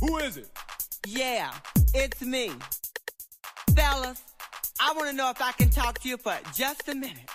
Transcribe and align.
Who 0.00 0.18
is 0.18 0.36
it? 0.36 0.48
Yeah, 1.06 1.52
it's 1.94 2.20
me. 2.20 2.50
Fellas, 3.74 4.22
I 4.80 4.92
want 4.94 5.08
to 5.08 5.16
know 5.16 5.30
if 5.30 5.40
I 5.40 5.52
can 5.52 5.70
talk 5.70 5.98
to 6.00 6.08
you 6.08 6.18
for 6.18 6.36
just 6.54 6.88
a 6.88 6.94
minute. 6.94 7.30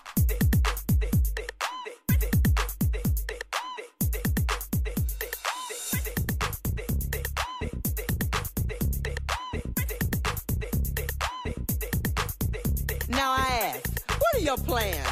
Now 13.10 13.32
I 13.32 13.74
ask, 13.76 14.10
what 14.10 14.36
are 14.36 14.40
your 14.40 14.58
plans? 14.58 15.08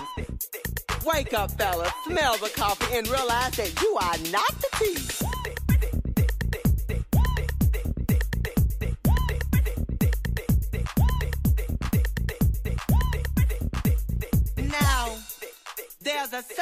Wake 1.06 1.34
up, 1.34 1.52
fellas, 1.52 1.92
smell 2.06 2.38
the 2.38 2.50
coffee, 2.50 2.98
and 2.98 3.08
realize 3.08 3.54
that 3.54 3.82
you 3.82 3.98
are 4.00 4.18
not 4.32 4.52
the 4.62 4.68
tea. 4.78 5.19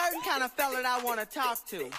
Certain 0.08 0.22
kind 0.22 0.44
of 0.44 0.52
fella 0.54 0.82
that 0.82 0.86
I 0.86 1.04
want 1.04 1.20
to 1.20 1.26
talk 1.26 1.66
to. 1.68 1.90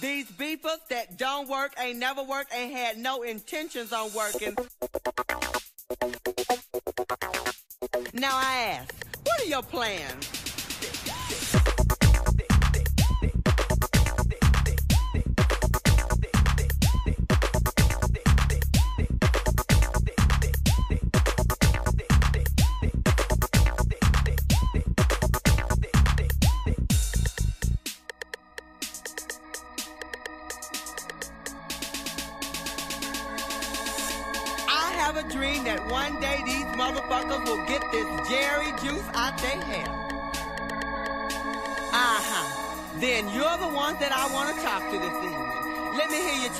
These 0.00 0.30
beepers 0.32 0.78
that 0.90 1.16
don't 1.16 1.48
work, 1.48 1.72
ain't 1.78 1.98
never 1.98 2.22
worked, 2.22 2.54
ain't 2.54 2.72
had 2.72 2.98
no 2.98 3.22
intentions 3.22 3.92
on 3.92 4.12
working. 4.12 4.56
Now 8.22 8.36
I 8.36 8.78
ask, 8.78 8.94
what 9.24 9.42
are 9.42 9.46
your 9.46 9.62
plans? 9.62 10.51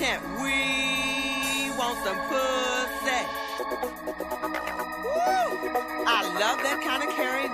Hear 0.03 0.19
we 0.43 1.71
want 1.77 1.97
some 2.03 2.19
pussy. 2.27 3.21
Woo! 5.03 5.45
I 6.05 6.19
love 6.41 6.59
that 6.65 6.81
kind 6.83 7.03
of 7.03 7.09
carrying 7.15 7.53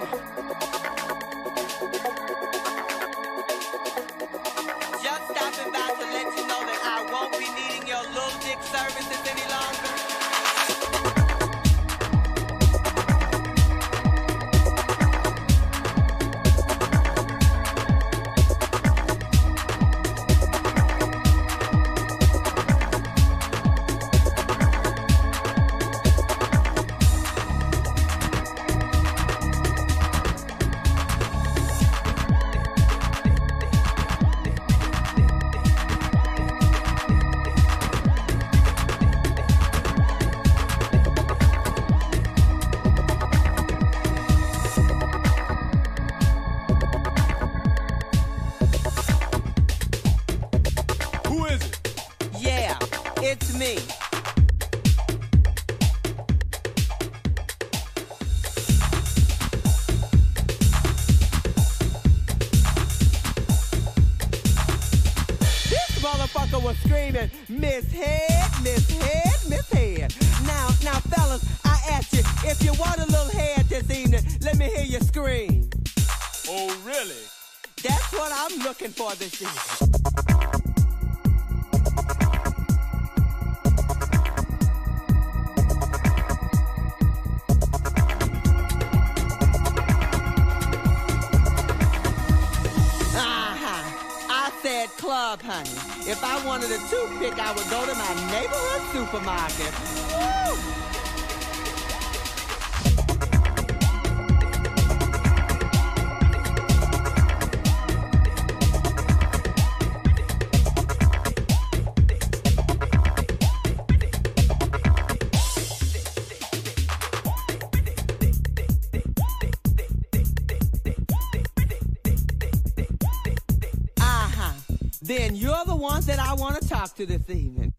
Then 125.09 125.36
you're 125.36 125.65
the 125.65 125.75
ones 125.75 126.05
that 126.05 126.20
I 126.20 126.36
want 126.36 126.61
to 126.61 126.70
talk 126.70 126.93
to 126.97 127.03
this 127.03 127.27
evening. 127.31 127.73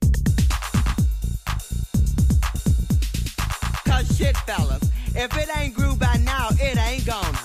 Cause 3.87 4.19
shit, 4.19 4.37
fellas, 4.39 4.83
if 5.15 5.39
it 5.39 5.49
ain't 5.57 5.75
grew 5.75 5.95
by 5.95 6.17
now, 6.25 6.49
it 6.55 6.77
ain't 6.77 7.07
gonna. 7.07 7.39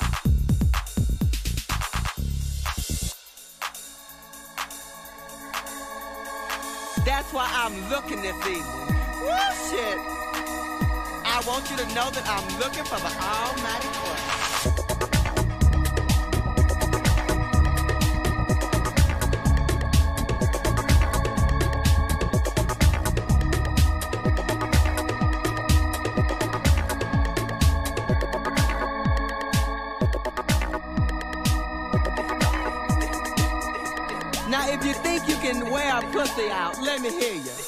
That's 7.05 7.31
why 7.31 7.47
I'm 7.53 7.87
looking 7.91 8.23
this 8.23 8.35
evening. 8.47 8.87
Woo, 9.21 9.37
shit. 9.69 9.99
I 11.27 11.43
want 11.45 11.69
you 11.69 11.77
to 11.77 11.85
know 11.93 12.09
that 12.09 12.25
I'm 12.25 12.57
looking 12.57 12.85
for 12.85 12.97
the 12.97 13.13
almighty 13.21 13.87
one. 13.87 14.54
Pussy 36.15 36.49
out, 36.49 36.81
let 36.81 37.01
me 37.01 37.09
hear 37.09 37.35
you. 37.35 37.64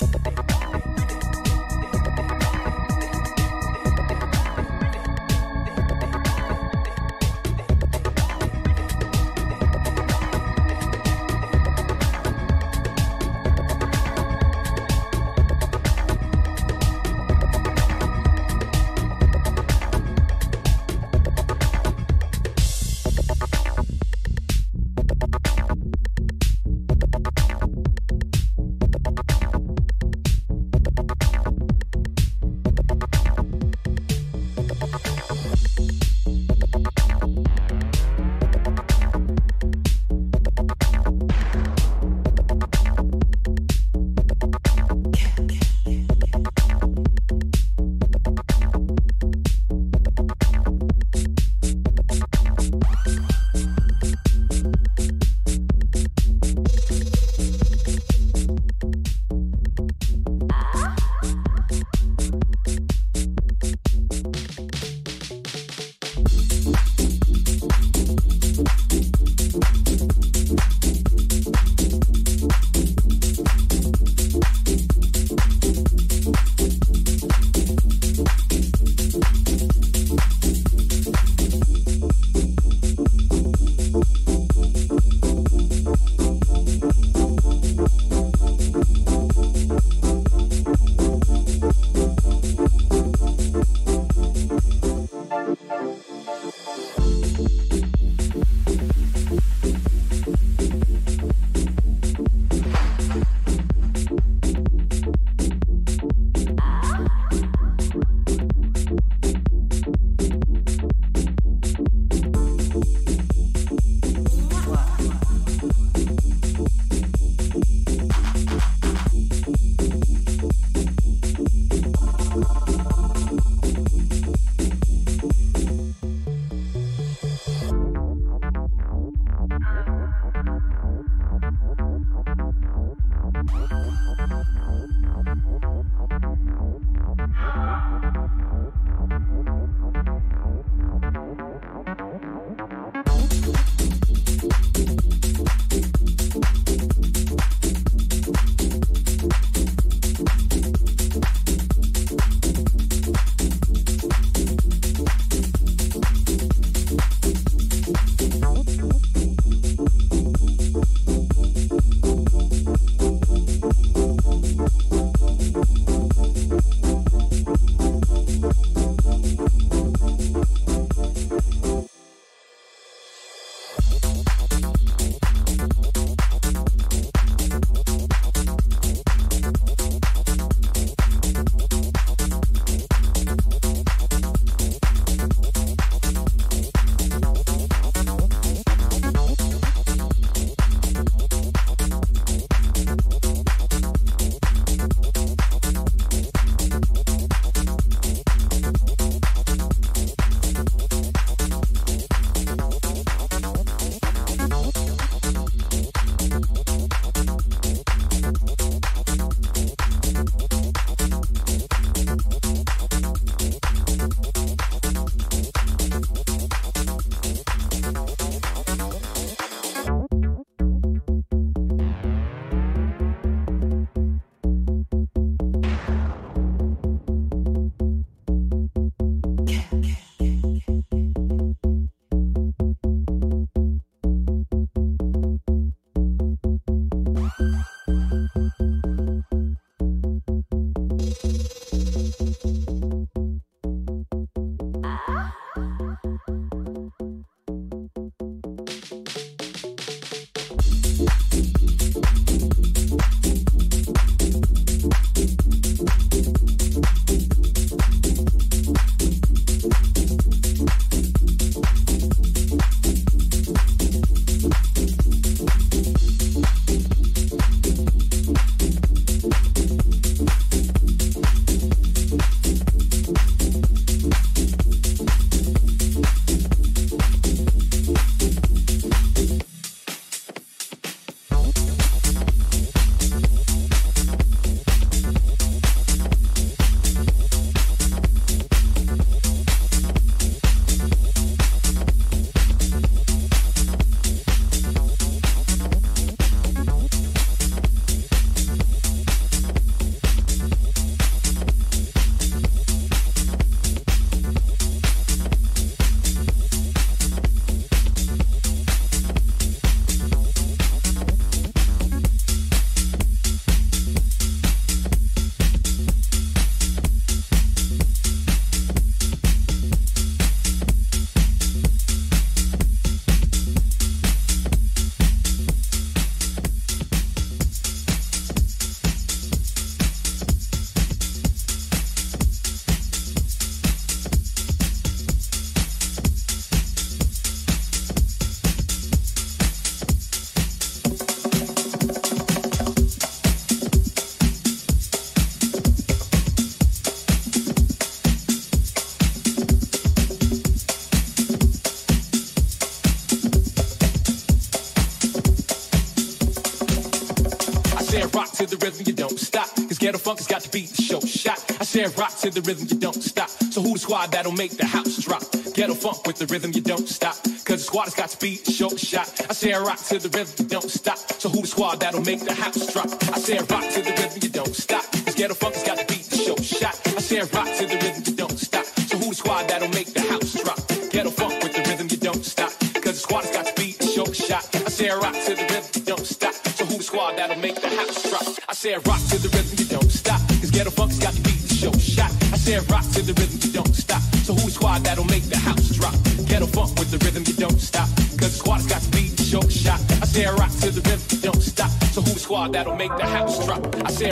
Ghetto 359.88 360.00
funk 360.00 360.20
has 360.20 360.28
got 360.28 360.42
to 360.42 360.50
beat 360.52 360.68
the 360.68 360.82
show 360.82 361.00
shot. 361.00 361.40
I 361.62 361.64
said 361.64 361.98
rock 361.98 362.14
to 362.18 362.30
the 362.30 362.42
rhythm, 362.42 362.68
you 362.70 362.78
don't 362.78 363.02
stop. 363.02 363.30
So 363.30 363.62
who 363.62 363.72
the 363.72 363.80
squad 363.80 364.12
that'll 364.12 364.34
make 364.34 364.58
the 364.58 364.66
house 364.66 364.98
drop? 364.98 365.24
Ghetto 365.56 365.76
funk 365.76 366.06
with 366.06 366.18
the 366.18 366.26
rhythm, 366.26 366.52
you 366.52 366.60
don't 366.60 366.90
stop. 366.90 367.16
Cause 367.48 367.64
the 367.64 367.68
squad 367.72 367.86
has 367.86 367.96
got 367.96 368.10
to 368.10 368.20
beat 368.20 368.44
the 368.44 368.52
show 368.52 368.68
shot. 368.76 369.08
I 369.30 369.34
said 369.34 369.56
rock 369.56 369.80
to 369.88 369.98
the 369.98 370.10
rhythm, 370.10 370.36
you 370.40 370.46
don't 370.50 370.70
stop. 370.70 370.98
So 370.98 371.30
who 371.30 371.40
the 371.40 371.48
squad 371.48 371.80
that'll 371.80 372.04
make 372.04 372.20
the 372.20 372.34
house 372.34 372.74
drop? 372.74 372.92
I 373.16 373.20
said 373.20 373.50
rock 373.50 373.64
to 373.64 373.82
the 373.82 373.96
rhythm, 373.96 374.20
you 374.22 374.30
don't 374.30 374.54
stop. 374.54 374.84
Cause 374.92 375.16
ghetto 375.16 375.36
funk 375.36 375.56
has 375.56 375.64
got 375.64 375.78
to 375.78 375.86
beat 375.88 376.04
the 376.04 376.18
show 376.18 376.36
shot. 376.36 376.76
I 376.84 377.00
said 377.00 377.34
rock 377.34 377.48
to 377.48 377.66
the 377.66 377.80
rhythm, 377.80 378.04
you 378.08 378.16
don't 378.16 378.38
stop. 378.38 378.66
So 378.92 378.98
who 378.98 379.08
the 379.08 379.16
squad 379.16 379.48
that'll 379.48 379.70
make 379.70 379.94
the 379.94 380.02
house 380.02 380.34
drop? 380.36 380.60
Ghetto 380.92 381.12
funk 381.12 381.42
with 381.42 381.56
the 381.56 381.64
rhythm, 381.64 381.88
you 381.90 381.98
don't 381.98 382.26
stop. 382.26 382.52
Cause 382.84 383.00
the 383.00 383.04
squad 383.08 383.24
has 383.24 383.32
got 383.32 383.46
to 383.48 383.56
beat 383.56 383.80
the 383.80 383.88
show 383.88 384.12
shot. 384.12 384.44
I 384.54 384.68
said 384.68 384.92
rock 385.00 385.16
to 385.16 385.32
the 385.32 385.48
rhythm, 385.48 385.72
you 385.76 385.84
don't 385.96 386.06
stop. 386.06 386.36
So 386.60 386.66
who 386.66 386.76
the 386.76 386.84
squad 386.84 387.16
that'll 387.16 387.40
make 387.40 387.56
the 387.62 387.70
house 387.70 388.04
drop? 388.10 388.28
I 388.50 388.54
said 388.54 388.86
rock 388.86 389.00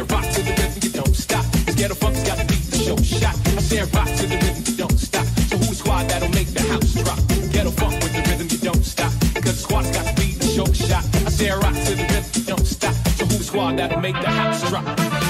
Rock 0.10 0.26
to 0.34 0.42
the 0.42 0.52
rhythm, 0.52 0.80
you 0.84 0.90
don't 0.90 1.16
stop. 1.16 1.46
Cause 1.66 1.76
ghetto 1.76 1.96
funk 1.96 2.16
has 2.16 2.28
got 2.28 2.38
to 2.40 2.46
beat 2.46 2.64
show 2.74 2.98
shot. 2.98 3.36
I 3.48 3.62
said 3.62 3.94
rock 3.94 4.08
to 4.08 4.26
the 4.28 4.36
rhythm, 4.36 4.64
you 4.66 4.78
don't 4.78 5.00
stop. 5.00 5.26
So 5.50 5.58
who 5.58 5.66
the 5.66 5.76
squad 5.76 6.10
that'll 6.10 6.30
make 6.30 6.48
the 6.54 6.64
house 6.64 6.94
drop? 6.94 7.20
Ghetto 7.52 7.72
funk 7.72 7.94
with 8.04 8.14
the 8.14 8.22
rhythm, 8.30 8.48
you 8.50 8.58
don't 8.60 8.84
stop. 8.84 9.12
Squad 9.56 9.86
got 9.94 10.06
to 10.06 10.22
beat 10.22 10.44
show 10.44 10.66
shot. 10.74 11.06
I 11.26 11.30
said 11.30 11.54
rock 11.64 11.74
to 11.74 11.96
the 11.96 12.04
rhythm, 12.04 12.32
you 12.36 12.44
don't 12.44 12.68
stop. 12.68 12.94
So 13.18 13.26
who 13.26 13.38
the 13.38 13.44
squad 13.44 13.78
that'll 13.78 14.00
make 14.00 14.20
the 14.22 14.30
house 14.30 14.68
drop? 14.70 15.25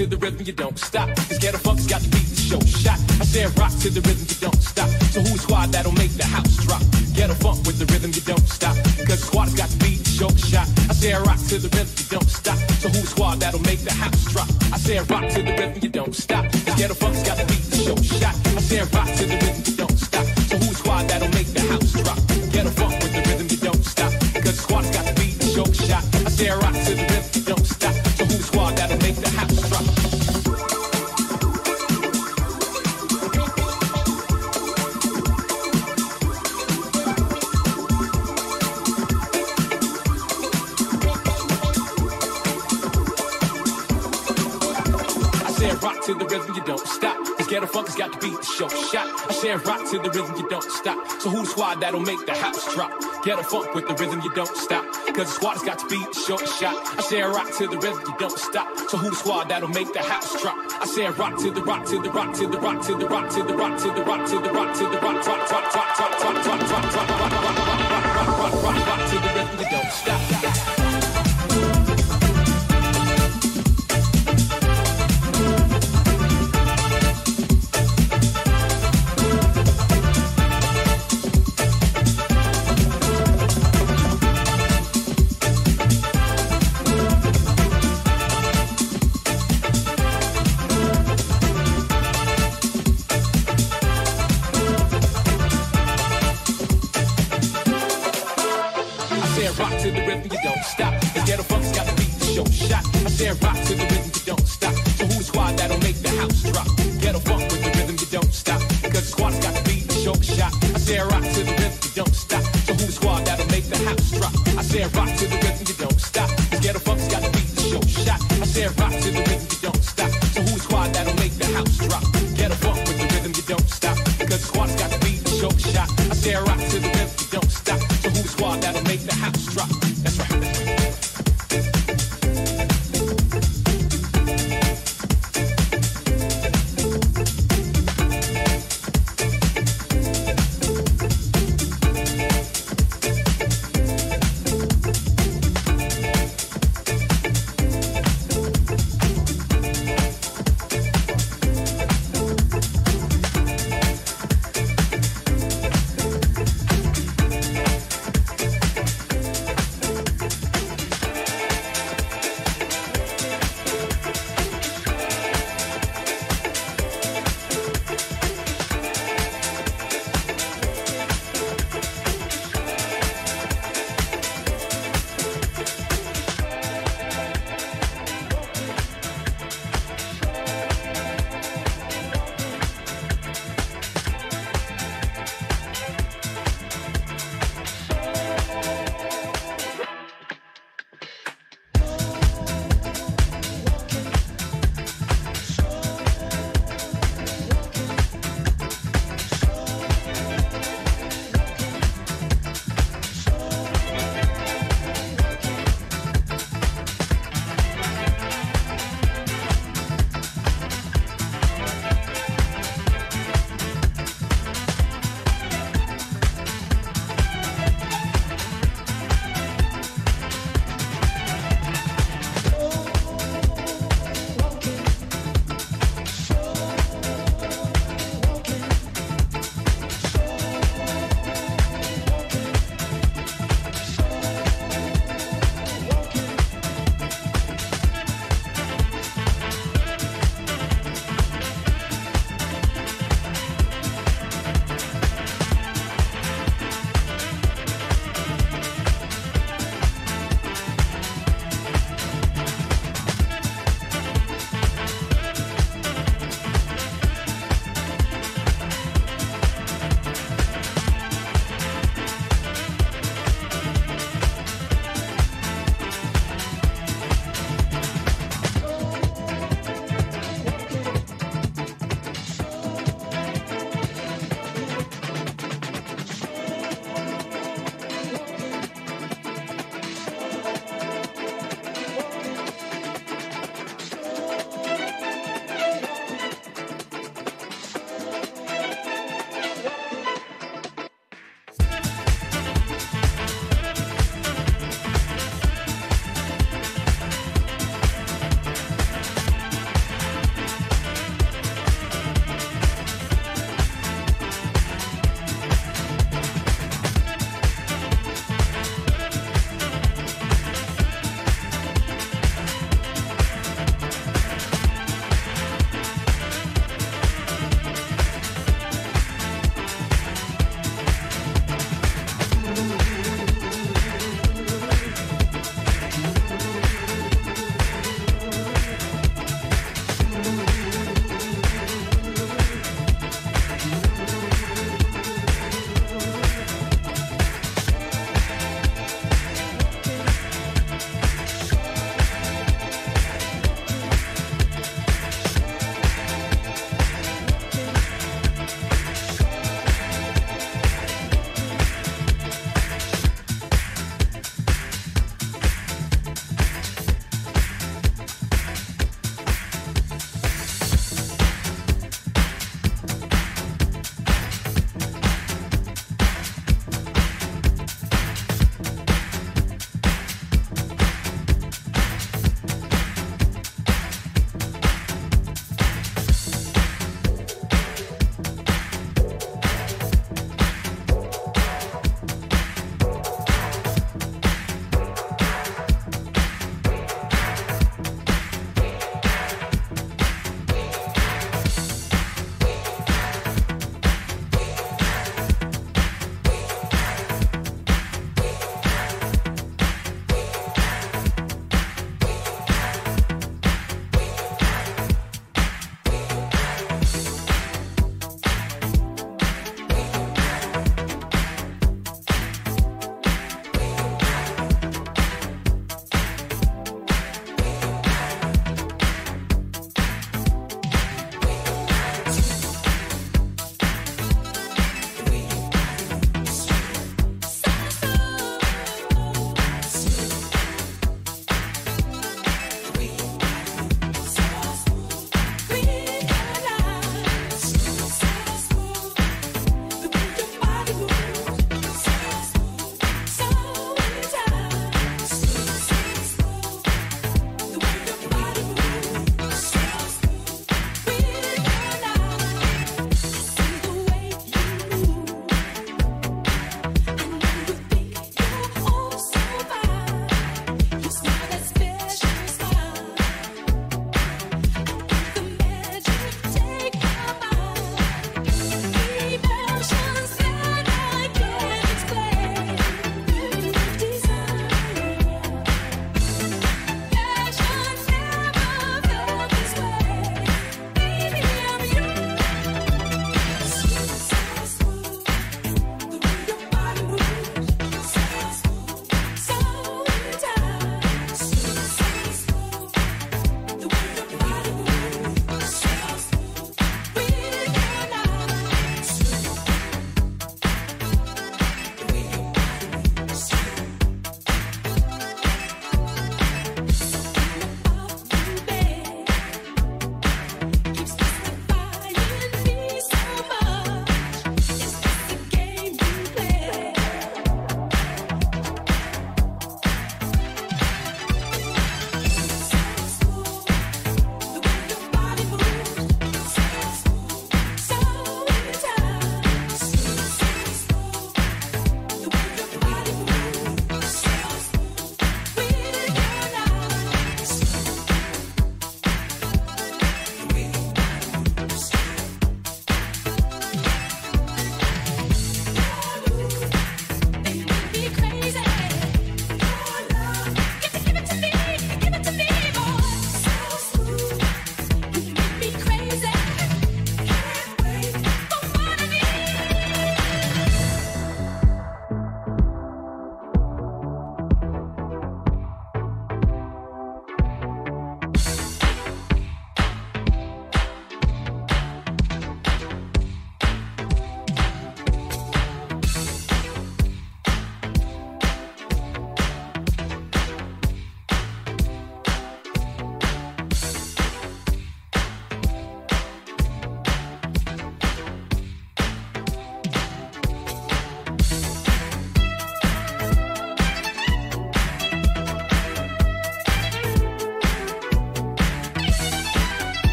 To 0.00 0.06
the 0.06 0.16
rhythm, 0.16 0.46
you 0.46 0.52
don't 0.54 0.78
stop. 0.78 1.08
Cause 1.28 1.38
ghetto 1.38 1.58
funk 1.58 1.76
has 1.76 1.86
got 1.86 2.00
to 2.00 2.08
beat 2.08 2.24
the 2.24 2.40
show 2.40 2.60
shot. 2.64 2.98
I 3.20 3.24
said 3.28 3.52
rock 3.58 3.72
to 3.84 3.90
the 3.90 4.00
rhythm, 4.00 4.24
you 4.32 4.40
don't 4.40 4.62
stop. 4.62 4.88
So 5.12 5.20
who's 5.20 5.42
squad 5.42 5.72
that'll 5.72 5.92
make 5.92 6.12
the 6.16 6.24
house 6.24 6.56
drop? 6.64 6.80
Ghetto 7.12 7.34
funk 7.34 7.66
with 7.66 7.76
the 7.76 7.84
rhythm, 7.92 8.10
you 8.16 8.24
don't 8.24 8.48
stop. 8.48 8.76
Cause 9.04 9.20
squad's 9.20 9.52
got 9.52 9.68
to 9.68 9.76
beat 9.84 10.00
the 10.00 10.08
show 10.08 10.32
shot. 10.48 10.68
I 10.88 10.94
said 10.96 11.20
rock 11.26 11.36
to 11.52 11.58
the 11.58 11.68
rhythm, 11.76 11.92
you 12.00 12.08
don't 12.16 12.30
stop. 12.30 12.56
So 12.80 12.88
who's 12.88 13.10
squad 13.10 13.40
that'll 13.40 13.60
make 13.60 13.80
the 13.80 13.92
house 13.92 14.24
drop? 14.32 14.48
I 14.72 14.78
said 14.78 15.04
rock 15.10 15.28
to 15.36 15.42
the 15.42 15.52
rhythm, 15.52 15.82
you 15.82 15.90
don't 15.90 16.14
stop. 16.14 16.48
Cause 16.48 16.76
ghetto 16.80 16.94
funk 16.94 17.14
has 17.16 17.26
got 17.28 17.36
to 17.36 17.44
beat 17.44 17.64
the 17.68 17.76
show 17.84 17.96
shot. 18.00 18.34
I 18.56 18.60
said 18.64 18.88
rock 18.94 19.10
to 19.20 19.24
the 19.28 19.36
rhythm, 19.36 19.69
don't 50.60 50.72
stop. 50.72 51.20
So 51.20 51.30
who's 51.30 51.42
the 51.42 51.50
squad 51.50 51.80
that'll 51.80 52.00
make 52.00 52.24
the 52.26 52.34
house 52.34 52.74
drop? 52.74 52.92
Ghetto 53.24 53.42
funk 53.42 53.74
with 53.74 53.88
the 53.88 53.94
rhythm, 53.94 54.20
you 54.20 54.32
don't 54.34 54.56
stop. 54.56 54.84
Cause 55.14 55.26
the 55.28 55.34
squad 55.38 55.54
has 55.54 55.62
got 55.62 55.78
to 55.78 55.86
beat 55.88 56.06
the 56.12 56.20
show 56.20 56.36
shot. 56.36 56.76
I 56.98 57.02
said 57.02 57.24
rock 57.26 57.50
to 57.58 57.66
the 57.66 57.78
rhythm, 57.78 58.02
you 58.06 58.14
don't 58.18 58.38
stop. 58.38 58.68
So 58.88 58.96
who's 58.98 59.10
the 59.10 59.16
squad 59.16 59.48
that'll 59.48 59.68
make 59.68 59.92
the 59.92 60.02
house 60.02 60.40
drop? 60.40 60.56
I 60.80 60.86
said 60.86 61.16
rock 61.18 61.38
to 61.38 61.50
the 61.50 61.62
rock 61.62 61.86
to 61.86 62.00
the 62.02 62.10
rock 62.10 62.34
to 62.36 62.48
the 62.48 62.58
rock 62.60 62.84
to 62.86 62.96
the 62.96 63.08
rock 63.08 63.30
to 63.30 63.42
the 63.42 63.54
rock 63.56 63.78
to 63.80 63.88
the 63.90 64.04
rock 64.04 64.28
to 64.28 64.38
the 64.38 64.52
rock 64.52 64.74
to 64.76 64.84
the 64.84 64.98
rock 65.00 65.26
rock 65.26 65.50
rock 65.50 65.50
rock 65.50 65.74
rock 65.74 65.98
rock 65.98 66.30
rock 66.30 66.46
rock 66.46 66.60
rock 66.60 66.80
rock 66.80 67.00
rock 67.00 67.20
rock 67.20 68.30
rock 68.38 68.54
rock 68.62 68.86
rock 68.86 69.00
to 69.10 69.16
the 69.16 69.30
rhythm, 69.36 69.58
you 69.60 69.68
don't 69.70 69.92
stop. 69.92 70.20
I 70.44 70.49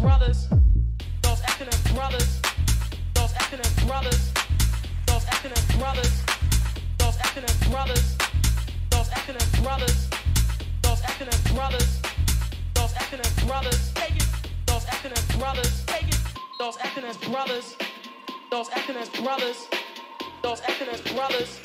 brothers, 0.00 0.48
those 1.22 1.40
acronym 1.42 1.94
brothers, 1.94 2.40
those 3.14 3.32
acronym 3.32 3.86
brothers, 3.86 4.32
those 5.06 5.24
acronym 5.24 5.78
brothers, 5.78 6.22
those 6.98 7.16
acronym 7.16 7.70
brothers, 7.70 8.16
those 8.90 9.08
acronym 9.08 9.62
brothers, 9.62 10.08
those 10.82 11.00
acronym 11.02 11.54
brothers, 11.54 12.00
those 12.74 12.92
acronym 12.94 13.46
brothers, 13.46 13.92
take 13.94 14.16
it, 14.16 14.28
those 14.66 14.84
acronym 14.84 15.38
brothers, 15.38 15.84
take 15.84 16.08
it, 16.08 16.18
those 16.58 16.76
acronym 16.76 17.30
brothers, 17.30 17.76
those 18.50 18.68
acronym 18.68 19.22
brothers, 19.22 19.68
those 20.42 20.60
acronym 20.60 21.14
brothers. 21.14 21.60